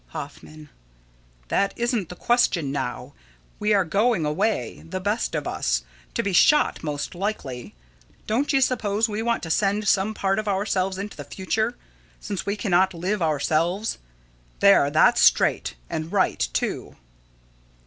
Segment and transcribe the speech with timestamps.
[0.07, 0.69] Hoffman:
[1.49, 3.13] That isn't the question now.
[3.59, 5.83] We are going away the best of us
[6.15, 7.75] to be shot, most likely.
[8.25, 11.77] Don't you suppose we want to send some part of ourselves into the future,
[12.19, 13.99] since we can't live ourselves?
[14.59, 16.95] There, that's straight; and right, too.